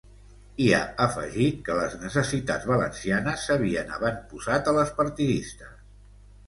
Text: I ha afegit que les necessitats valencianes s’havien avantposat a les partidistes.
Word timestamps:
I 0.67 0.69
ha 0.77 0.79
afegit 1.05 1.59
que 1.67 1.75
les 1.81 1.93
necessitats 2.05 2.65
valencianes 2.73 3.47
s’havien 3.51 3.95
avantposat 4.01 4.73
a 4.73 4.79
les 4.81 4.97
partidistes. 5.03 5.81